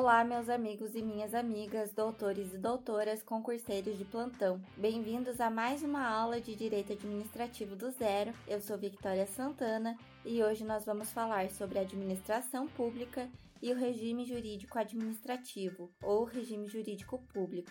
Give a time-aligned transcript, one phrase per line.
[0.00, 4.58] Olá, meus amigos e minhas amigas, doutores e doutoras, concurseiros de plantão.
[4.74, 8.32] Bem-vindos a mais uma aula de Direito Administrativo do Zero.
[8.48, 9.94] Eu sou Victoria Santana
[10.24, 13.28] e hoje nós vamos falar sobre administração pública
[13.60, 17.70] e o regime jurídico administrativo, ou regime jurídico público.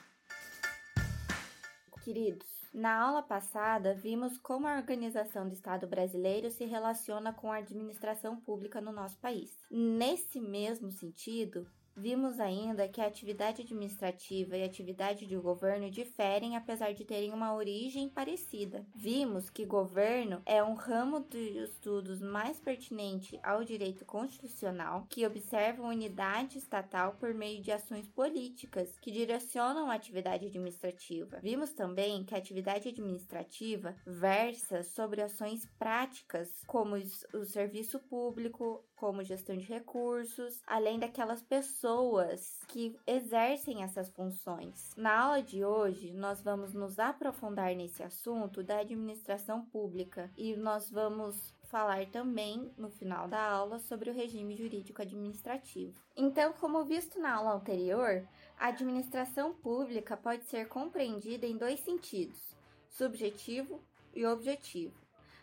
[2.04, 7.57] Queridos, na aula passada vimos como a organização do Estado brasileiro se relaciona com a
[7.57, 9.50] administração pública no nosso país.
[9.71, 16.56] Nesse mesmo sentido, Vimos ainda que a atividade administrativa e a atividade de governo diferem
[16.56, 18.86] apesar de terem uma origem parecida.
[18.96, 25.84] Vimos que governo é um ramo de estudos mais pertinente ao direito constitucional, que observa
[25.84, 31.40] unidade estatal por meio de ações políticas que direcionam a atividade administrativa.
[31.42, 36.95] Vimos também que a atividade administrativa versa sobre ações práticas, como
[37.34, 44.94] o serviço público, como gestão de recursos, além daquelas pessoas pessoas que exercem essas funções.
[44.98, 50.92] Na aula de hoje, nós vamos nos aprofundar nesse assunto da administração pública e nós
[50.92, 55.94] vamos falar também no final da aula sobre o regime jurídico administrativo.
[56.17, 62.58] Então, como visto na aula anterior, a administração pública pode ser compreendida em dois sentidos:
[62.89, 63.82] subjetivo
[64.14, 64.94] e objetivo.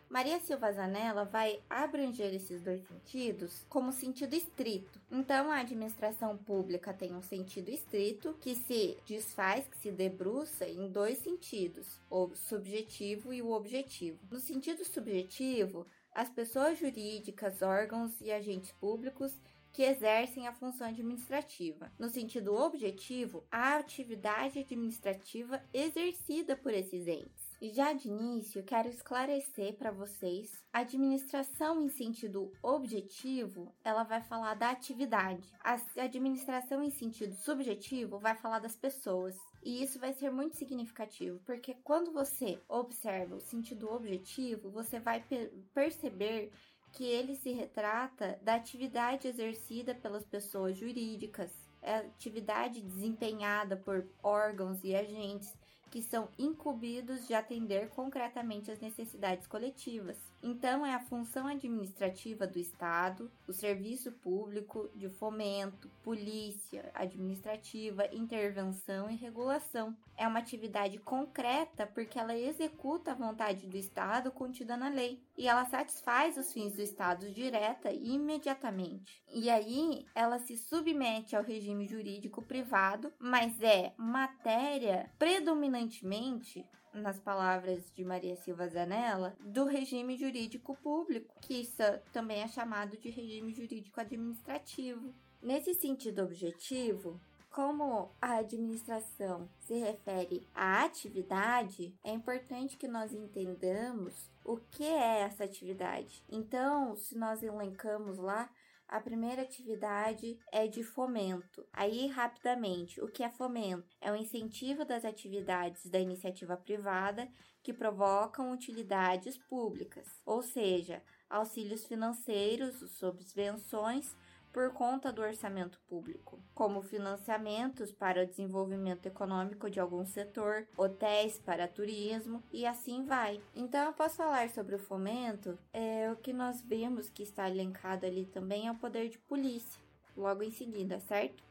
[0.09, 5.01] Maria Silva Zanella vai abranger esses dois sentidos como sentido estrito.
[5.11, 10.89] Então, a administração pública tem um sentido estrito que se desfaz, que se debruça em
[10.89, 14.19] dois sentidos, o subjetivo e o objetivo.
[14.31, 19.37] No sentido subjetivo, as pessoas jurídicas, órgãos e agentes públicos
[19.73, 21.93] que exercem a função administrativa.
[21.99, 27.46] No sentido objetivo, a atividade administrativa exercida por esses entes.
[27.61, 34.53] Já de início, quero esclarecer para vocês, a administração em sentido objetivo, ela vai falar
[34.55, 35.51] da atividade.
[35.65, 39.35] A administração em sentido subjetivo vai falar das pessoas.
[39.65, 45.23] E isso vai ser muito significativo, porque quando você observa o sentido objetivo, você vai
[45.23, 46.53] per perceber
[46.93, 51.51] que ele se retrata da atividade exercida pelas pessoas jurídicas,
[51.81, 55.53] é atividade desempenhada por órgãos e agentes
[55.97, 60.19] que são incumbidos de atender concretamente as necessidades coletivas.
[60.43, 69.11] Então, é a função administrativa do Estado, o serviço público de fomento, polícia administrativa, intervenção
[69.11, 69.97] e regulação.
[70.19, 75.49] É uma atividade concreta porque ela executa a vontade do Estado contida na lei e
[75.49, 79.23] ela satisfaz os fins do Estado direta e imediatamente.
[79.33, 87.19] E aí, ela se submete ao regime jurídico privado, mas é matéria predominante predominantemente, nas
[87.19, 91.83] palavras de Maria Silva Zanella, do regime jurídico público, que isso
[92.13, 95.15] também é chamado de regime jurídico administrativo.
[95.43, 97.21] Nesse sentido objetivo,
[97.51, 105.21] como a administração se refere à atividade, é importante que nós entendamos o que é
[105.21, 106.25] essa atividade.
[106.29, 108.51] Então, se nós elencamos lá
[108.89, 111.67] a primeira atividade é de fomento.
[111.73, 113.97] Aí, rapidamente, o que é fomento?
[114.01, 117.29] É o incentivo das atividades da iniciativa privada
[117.63, 124.15] que provocam utilidades públicas, ou seja, auxílios financeiros, subvenções
[124.57, 131.39] por conta do orçamento público, como financiamentos para o desenvolvimento econômico de algum setor, hotéis
[131.39, 133.39] para turismo e assim vai.
[133.55, 138.07] Então, eu posso falar sobre o fomento, é o que nós vemos que está elencado
[138.07, 139.79] ali também é o poder de polícia,
[140.17, 141.45] logo em seguida, certo?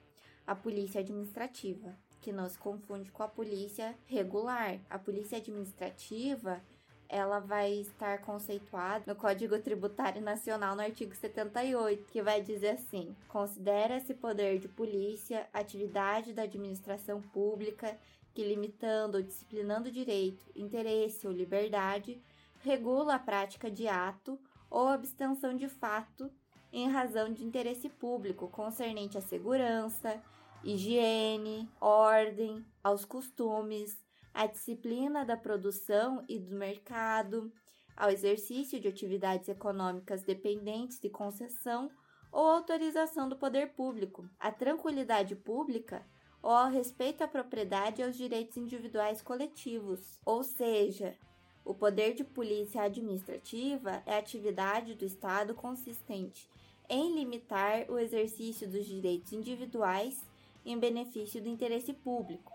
[0.48, 4.80] A polícia administrativa, que nos confunde com a polícia regular.
[4.90, 6.60] A polícia administrativa
[7.08, 13.16] ela vai estar conceituada no Código Tributário Nacional no artigo 78, que vai dizer assim:
[13.28, 17.98] considera-se poder de polícia atividade da administração pública
[18.34, 22.22] que limitando ou disciplinando direito, interesse ou liberdade,
[22.60, 24.38] regula a prática de ato
[24.70, 26.30] ou abstenção de fato
[26.74, 30.22] em razão de interesse público concernente à segurança,
[30.62, 33.98] higiene, ordem, aos costumes,
[34.36, 37.52] à disciplina da produção e do mercado,
[37.96, 41.90] ao exercício de atividades econômicas dependentes de concessão
[42.32, 46.06] ou autorização do poder público, à tranquilidade pública
[46.44, 50.20] ou ao respeito à propriedade e aos direitos individuais coletivos.
[50.26, 51.16] Ou seja,
[51.64, 56.50] o poder de polícia administrativa é atividade do Estado consistente
[56.90, 60.24] em limitar o exercício dos direitos individuais
[60.66, 62.52] em benefício do interesse público,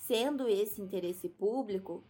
[0.00, 2.02] sendo esse interesse público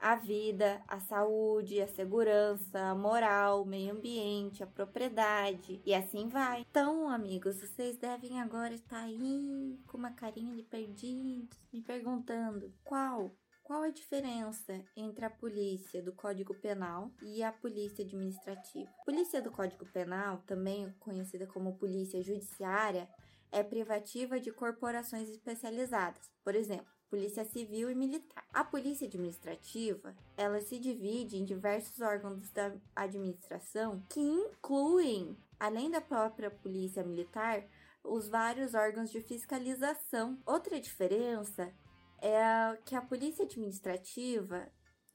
[0.00, 6.28] a vida, a saúde, a segurança, a moral, o meio ambiente, a propriedade e assim
[6.28, 6.64] vai.
[6.70, 13.30] Então, amigos, vocês devem agora estar aí com uma carinha de perdidos, me perguntando qual
[13.64, 18.90] qual a diferença entre a polícia do Código Penal e a polícia administrativa?
[19.04, 23.06] Polícia do Código Penal, também conhecida como polícia judiciária,
[23.52, 26.30] é privativa de corporações especializadas.
[26.42, 28.44] Por exemplo, polícia civil e militar.
[28.52, 36.00] A polícia administrativa, ela se divide em diversos órgãos da administração que incluem, além da
[36.00, 37.64] própria polícia militar,
[38.04, 40.38] os vários órgãos de fiscalização.
[40.46, 41.72] Outra diferença
[42.20, 44.68] é que a polícia administrativa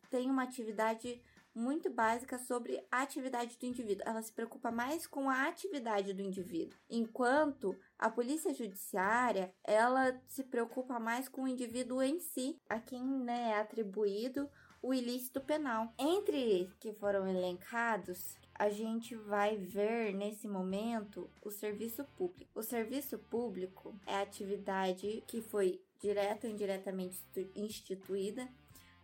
[0.10, 1.22] tem uma atividade
[1.56, 4.04] muito básica sobre a atividade do indivíduo.
[4.08, 10.44] Ela se preocupa mais com a atividade do indivíduo, enquanto a polícia judiciária ela se
[10.44, 14.50] preocupa mais com o indivíduo em si, a quem né, é atribuído
[14.82, 15.94] o ilícito penal.
[15.98, 22.52] Entre que foram elencados, a gente vai ver nesse momento o serviço público.
[22.54, 27.18] O serviço público é a atividade que foi direta ou indiretamente
[27.56, 28.48] instituída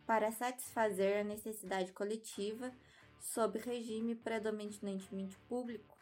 [0.10, 2.72] para satisfazer a necessidade coletiva
[3.20, 5.96] sob regime predominantemente público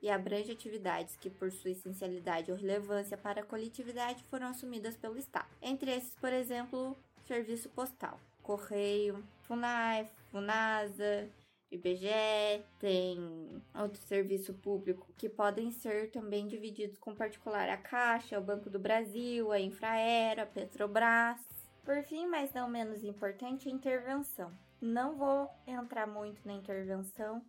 [0.00, 5.18] e abrange atividades que, por sua essencialidade ou relevância para a coletividade, foram assumidas pelo
[5.18, 5.46] Estado.
[5.60, 6.96] Entre esses, por exemplo,
[7.26, 11.28] serviço postal, correio, FUNAI, FUNASA,
[11.70, 18.42] IBGE, tem outro serviço público que podem ser também divididos com particular a Caixa, o
[18.42, 21.59] Banco do Brasil, a Infraero, a Petrobras.
[21.84, 24.52] Por fim, mas não menos importante, a intervenção.
[24.80, 27.44] Não vou entrar muito na intervenção,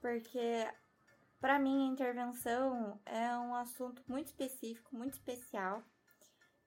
[0.00, 0.68] porque
[1.40, 5.82] para mim a intervenção é um assunto muito específico, muito especial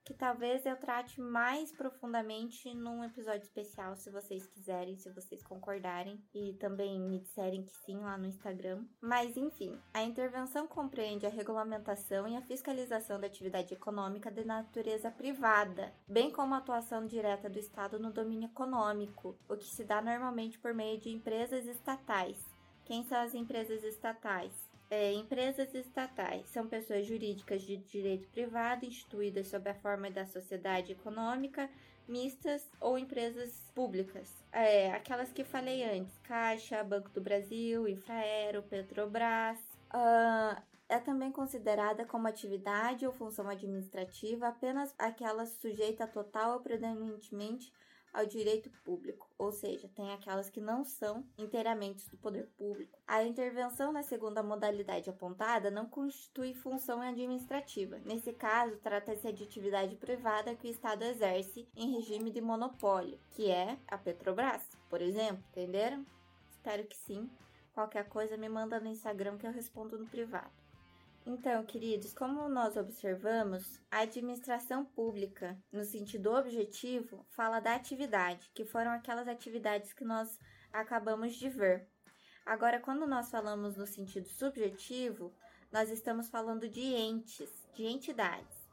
[0.04, 6.22] que talvez eu trate mais profundamente num episódio especial, se vocês quiserem, se vocês concordarem
[6.34, 8.84] e também me disserem que sim lá no Instagram.
[9.00, 15.10] Mas enfim, a intervenção compreende a regulamentação e a fiscalização da atividade econômica de natureza
[15.10, 20.02] privada, bem como a atuação direta do Estado no domínio econômico, o que se dá
[20.02, 22.38] normalmente por meio de empresas estatais.
[22.86, 24.73] Quem são as empresas estatais?
[24.96, 30.92] É, empresas estatais são pessoas jurídicas de direito privado instituídas sob a forma da sociedade
[30.92, 31.68] econômica
[32.08, 34.30] mistas ou empresas públicas.
[34.52, 39.58] É, aquelas que falei antes: Caixa, Banco do Brasil, Infraero, Petrobras.
[39.92, 47.74] Uh, é também considerada como atividade ou função administrativa apenas aquela sujeita total ou predominantemente
[48.14, 52.98] ao direito público, ou seja, tem aquelas que não são inteiramente do poder público.
[53.08, 58.00] A intervenção na segunda modalidade apontada não constitui função administrativa.
[58.06, 63.50] Nesse caso, trata-se de atividade privada que o Estado exerce em regime de monopólio, que
[63.50, 65.44] é a Petrobras, por exemplo.
[65.52, 66.06] Entenderam?
[66.52, 67.30] Espero que sim.
[67.74, 70.63] Qualquer coisa me manda no Instagram que eu respondo no privado.
[71.26, 78.66] Então, queridos, como nós observamos, a administração pública, no sentido objetivo, fala da atividade, que
[78.66, 80.38] foram aquelas atividades que nós
[80.72, 81.88] acabamos de ver.
[82.46, 85.34] Agora, quando nós falamos no sentido subjetivo,
[85.72, 88.70] nós estamos falando de entes, de entidades.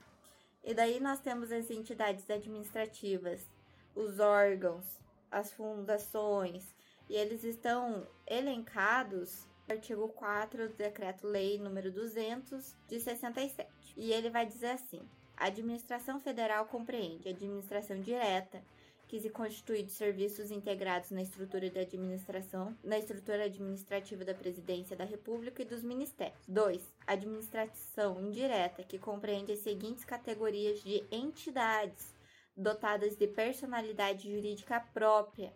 [0.65, 3.49] E daí nós temos as entidades administrativas,
[3.95, 4.99] os órgãos,
[5.31, 6.75] as fundações,
[7.09, 13.69] e eles estão elencados artigo 4 do Decreto-Lei número 200 de 67.
[13.97, 15.01] E ele vai dizer assim:
[15.37, 18.63] a administração federal compreende a administração direta,
[19.09, 24.97] que se constitui de serviços integrados na estrutura de administração, na estrutura administrativa da Presidência
[24.97, 26.39] da República e dos Ministérios.
[26.47, 26.81] 2.
[27.07, 32.15] Administração indireta, que compreende as seguintes categorias de entidades
[32.57, 35.53] dotadas de personalidade jurídica própria: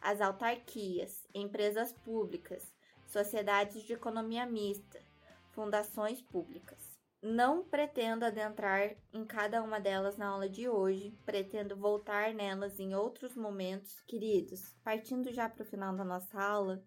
[0.00, 2.75] as autarquias, empresas públicas,
[3.06, 5.00] sociedades de economia mista,
[5.52, 6.96] fundações públicas.
[7.22, 12.94] Não pretendo adentrar em cada uma delas na aula de hoje, pretendo voltar nelas em
[12.94, 14.00] outros momentos.
[14.06, 16.84] Queridos, partindo já para o final da nossa aula,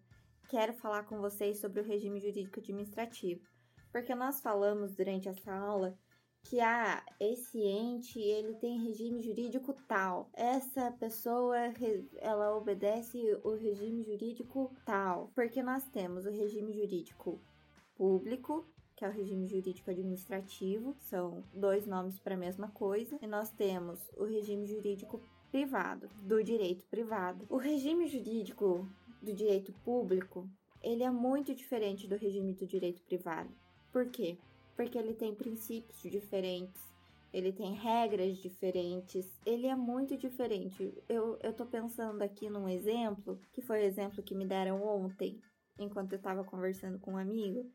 [0.48, 3.46] quero falar com vocês sobre o regime jurídico administrativo,
[3.92, 5.98] porque nós falamos durante essa aula
[6.42, 10.28] que ah, esse ente ele tem regime jurídico tal.
[10.32, 11.56] Essa pessoa
[12.16, 17.40] ela obedece o regime jurídico tal, porque nós temos o regime jurídico
[17.94, 18.66] público,
[18.96, 23.50] que é o regime jurídico administrativo, são dois nomes para a mesma coisa, e nós
[23.50, 25.20] temos o regime jurídico
[25.50, 27.46] privado, do direito privado.
[27.48, 28.88] O regime jurídico
[29.22, 30.48] do direito público,
[30.82, 33.50] ele é muito diferente do regime do direito privado.
[33.92, 34.38] Por quê?
[34.80, 36.82] Porque ele tem princípios diferentes,
[37.34, 40.94] ele tem regras diferentes, ele é muito diferente.
[41.06, 45.38] Eu, eu tô pensando aqui num exemplo, que foi o exemplo que me deram ontem,
[45.78, 47.70] enquanto eu tava conversando com um amigo,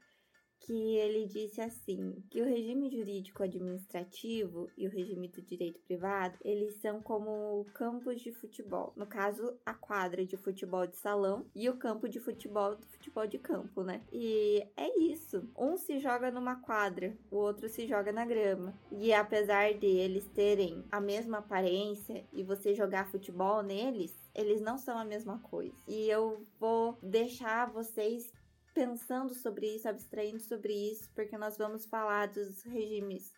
[0.66, 6.38] que ele disse assim, que o regime jurídico administrativo e o regime do direito privado,
[6.44, 8.92] eles são como campos de futebol.
[8.96, 13.28] No caso, a quadra de futebol de salão e o campo de futebol do futebol
[13.28, 14.02] de campo, né?
[14.12, 15.48] E é isso.
[15.56, 18.74] Um se joga numa quadra, o outro se joga na grama.
[18.92, 24.78] E apesar de eles terem a mesma aparência e você jogar futebol neles, eles não
[24.78, 25.76] são a mesma coisa.
[25.88, 28.34] E eu vou deixar vocês
[28.76, 33.32] pensando sobre isso, abstraindo sobre isso, porque nós vamos falar dos regimes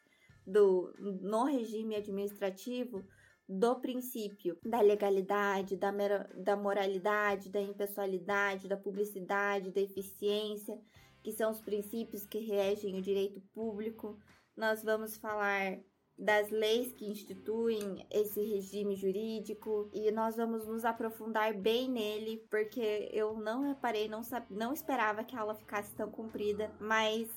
[0.45, 3.05] do no regime administrativo
[3.47, 5.91] do princípio da legalidade, da,
[6.35, 10.77] da moralidade, da impessoalidade, da publicidade, da eficiência,
[11.23, 14.17] que são os princípios que regem o direito público.
[14.55, 15.79] Nós vamos falar
[16.17, 23.09] das leis que instituem esse regime jurídico e nós vamos nos aprofundar bem nele, porque
[23.13, 27.29] eu não reparei, não, não esperava que a aula ficasse tão comprida, mas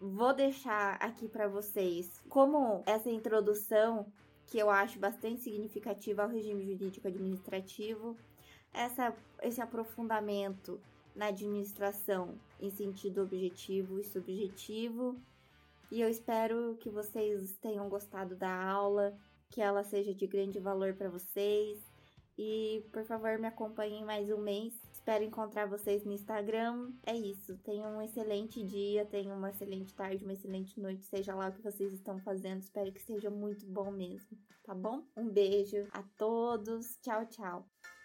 [0.00, 4.06] vou deixar aqui para vocês como essa introdução
[4.46, 8.16] que eu acho bastante significativa ao regime jurídico administrativo,
[8.72, 10.80] essa, esse aprofundamento
[11.14, 15.20] na administração em sentido objetivo e subjetivo
[15.90, 19.16] e eu espero que vocês tenham gostado da aula,
[19.50, 21.78] que ela seja de grande valor para vocês.
[22.36, 24.74] E por favor, me acompanhem mais um mês.
[24.92, 26.92] Espero encontrar vocês no Instagram.
[27.04, 27.56] É isso.
[27.64, 31.62] Tenham um excelente dia, tenham uma excelente tarde, uma excelente noite, seja lá o que
[31.62, 32.60] vocês estão fazendo.
[32.60, 35.02] Espero que seja muito bom mesmo, tá bom?
[35.16, 36.98] Um beijo a todos.
[37.02, 37.97] Tchau, tchau.